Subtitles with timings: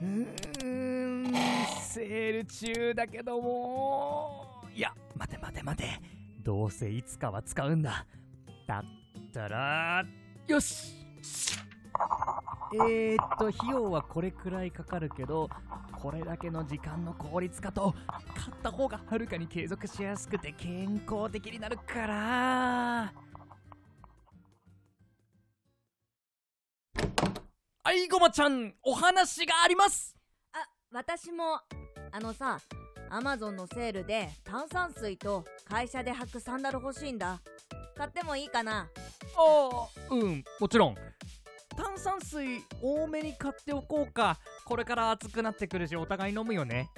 [0.00, 1.32] うーん
[1.80, 4.62] セール中だけども。
[4.74, 6.00] いや待て待て待て。
[6.42, 8.06] どうせいつかは使うんだ。
[8.66, 8.84] だっ
[9.32, 10.04] たら
[10.46, 10.96] よし。
[12.72, 15.50] えーっと費用はこれくらいかかるけど
[16.00, 17.94] これだけの時間の効率化と
[18.34, 23.29] 買った方がはるかに継続しやすくて健康的になるから。
[27.90, 30.14] はいごまちゃんお話があります。
[30.52, 30.58] あ
[30.92, 31.58] 私も
[32.12, 32.60] あのさ
[33.10, 37.40] アマゾンのセールで炭酸水と会社で履くサンダル欲しいんだ。
[37.96, 38.88] 買ってもいいかな。
[39.36, 39.70] あ
[40.08, 40.94] あうんもちろん。
[41.76, 44.38] 炭酸水多めに買っておこうか。
[44.64, 46.90] これから暑くなってくるしお互い飲むよね。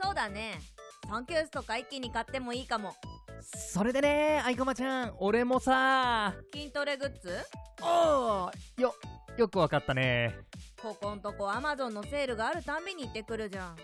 [0.00, 0.60] そうだね。
[1.08, 2.94] 3ケースとか一気に買ってもいいかも。
[3.42, 7.40] それでねあいこまちゃん俺もさ筋トレグッズ？
[7.80, 8.94] ああよ
[9.36, 10.36] よくわかったね。
[10.80, 13.76] ここんとこアマゾンのセールがあるたんびに行ってくるじゃん。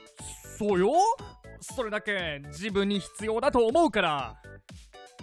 [0.59, 0.93] そうよ。
[1.61, 4.37] それだけ自分に必要だと思うから。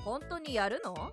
[0.03, 1.11] 本当にやるの？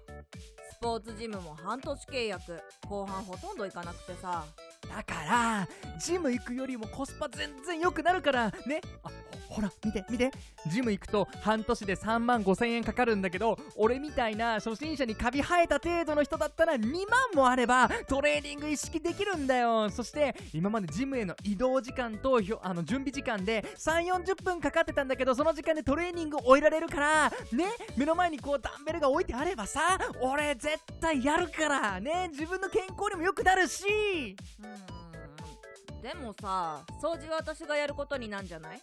[0.72, 2.60] スポーツジムも半年契約。
[2.88, 4.44] 後半ほとんど行かなくてさ。
[4.88, 5.69] だから
[6.00, 8.80] ジム行くよりもコスパ全然良くなるからね。
[9.04, 9.10] あ
[9.53, 10.31] ほら見て見て。
[10.67, 17.00] ジム行くと半年で3万5千円かかるんだけど俺みたいな初心者にカビ生えた程度の人だったら2万
[17.34, 19.91] もあればトレーニング意識できるんだよ。
[19.91, 27.66] そして今までジムへの移動時間とひょあの準備時間で3 4 0分かかってたんだけどその時間でトレーニング終えられるからね
[27.97, 34.37] 目の前にこうダンベルが置いてあればさ俺絶対やるからね自分の健康にも良くなるし。
[34.61, 36.03] うん。
[36.03, 38.81] でもさ掃除は私がやることになんじゃない？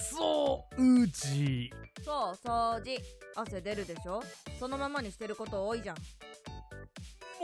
[0.00, 1.70] そううじ
[2.04, 2.98] そう掃除
[3.36, 4.22] 汗出るでしょ？
[4.58, 5.96] そのままにしてること多いじゃん。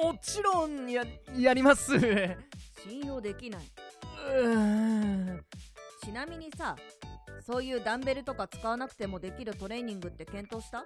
[0.02, 1.04] もちろんや
[1.36, 1.94] やります。
[1.96, 1.98] う
[2.88, 3.62] 信用できない。
[4.28, 4.54] ー
[5.34, 5.44] ん。
[6.04, 6.76] ちなみにさ
[7.44, 10.84] そういうダンベルとか使わなくてもできるトレーニングって検討した？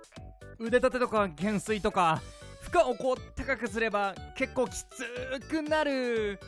[0.58, 2.20] 腕立てとか懸垂とか
[2.62, 6.38] 負荷をこう高くすれば結構きつくなる。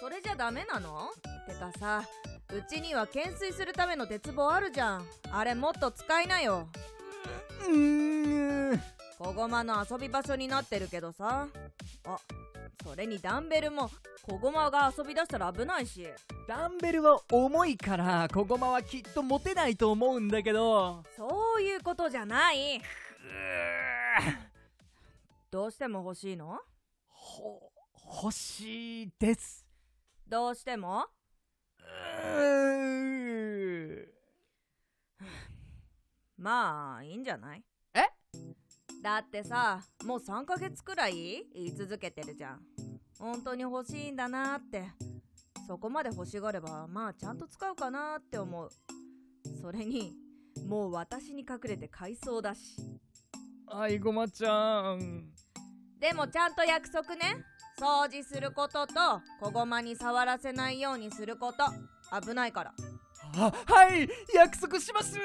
[0.00, 1.08] それじゃダメなの？
[1.46, 2.02] てかさ
[2.50, 5.06] うちには懸垂するための鉄棒あるじゃん。
[5.30, 6.66] あれもっと使いなよ。
[7.68, 8.80] うーん
[9.18, 11.46] 小駒の遊び場所になってるけどさ。
[12.06, 12.18] あ
[12.82, 13.90] それにダンベルも
[14.22, 16.06] 小駒が遊び出したら危ないし。
[16.46, 21.02] ダンベルは重いから小駒はきっと持てないと思うんだけど。
[21.16, 22.80] そういうことじゃない。
[25.50, 26.58] どうしても欲しいの？
[27.08, 27.70] ほ
[28.22, 29.66] 欲しいです。
[30.26, 31.04] どうしても？
[36.36, 37.64] まあいいんじゃない？
[37.94, 38.00] え？
[39.02, 42.60] だってさもう3ヶ月くらい言い続けてるじゃん。
[43.18, 44.88] 本当に欲しいんだなって。
[45.66, 48.70] そこまで欲しがればまあちゃんと使うかなって思う。
[49.60, 50.16] それに
[50.66, 52.76] もう私に隠れて買いそうだし。
[53.66, 55.30] あいごまちゃん。
[55.98, 57.44] でもちゃんと約束ね
[57.78, 58.94] 掃除することと
[59.40, 61.64] 小駒に触らせないようにすること。
[62.20, 62.74] 危ないから。
[63.36, 65.18] あはい約束します。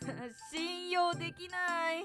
[0.50, 2.04] 信用できない